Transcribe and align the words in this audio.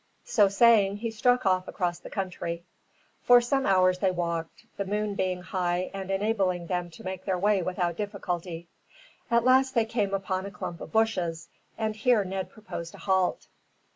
So 0.25 0.47
saying, 0.47 0.97
he 0.97 1.11
struck 1.11 1.45
off 1.45 1.67
across 1.67 1.99
the 1.99 2.09
country. 2.09 2.63
For 3.21 3.39
some 3.39 3.67
hours 3.67 3.99
they 3.99 4.09
walked, 4.09 4.65
the 4.75 4.83
moon 4.85 5.13
being 5.13 5.43
high 5.43 5.91
and 5.93 6.09
enabling 6.09 6.65
them 6.65 6.89
to 6.89 7.03
make 7.03 7.23
their 7.25 7.37
way 7.37 7.61
without 7.61 7.97
difficulty. 7.97 8.67
At 9.29 9.43
last 9.43 9.75
they 9.75 9.85
came 9.85 10.15
upon 10.15 10.47
a 10.47 10.51
clump 10.51 10.81
of 10.81 10.91
bushes, 10.91 11.49
and 11.77 11.95
here 11.95 12.23
Ned 12.23 12.49
proposed 12.49 12.95
a 12.95 12.97
halt. 12.97 13.45